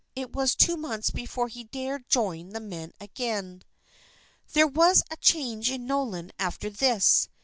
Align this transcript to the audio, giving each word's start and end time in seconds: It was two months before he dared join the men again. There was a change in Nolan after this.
It 0.15 0.33
was 0.35 0.55
two 0.55 0.77
months 0.77 1.11
before 1.11 1.47
he 1.47 1.65
dared 1.65 2.09
join 2.09 2.49
the 2.53 2.59
men 2.59 2.91
again. 2.99 3.61
There 4.53 4.65
was 4.65 5.03
a 5.11 5.17
change 5.17 5.69
in 5.69 5.85
Nolan 5.85 6.31
after 6.39 6.71
this. 6.71 7.29